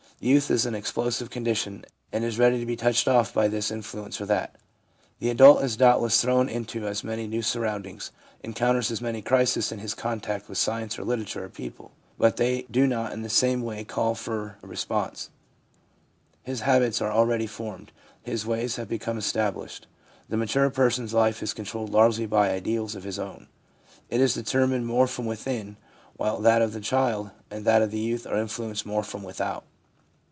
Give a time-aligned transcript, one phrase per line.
[0.23, 3.71] Youth is in an explosive condition, and is ready to be touched off by this
[3.71, 4.55] influence or that.
[5.17, 8.11] The adult is doubtless thrown into as many new surroundings—
[8.43, 12.67] encounters as many crises in his contact with science or literature or people; but they
[12.69, 15.31] do not in the same way call forth a response.
[16.43, 17.91] His habits are already formed;
[18.21, 19.87] his ways have become established.
[20.29, 23.47] The mature person's life is controlled largely by ideals of his own;
[24.07, 25.77] it is determined more from within,
[26.15, 29.63] while that of the child and that of the youth are influenced more from without.